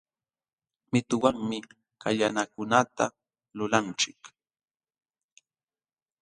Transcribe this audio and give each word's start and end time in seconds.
Mituwanmi 0.91 1.57
kallanakunata 2.01 3.05
lulanchik 3.57 4.19